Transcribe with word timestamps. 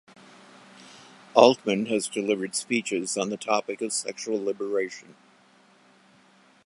Altman 1.35 1.85
has 1.85 2.07
delivered 2.07 2.55
speeches 2.55 3.15
on 3.19 3.29
the 3.29 3.37
topic 3.37 3.81
of 3.81 3.93
sexual 3.93 4.43
liberation. 4.43 5.13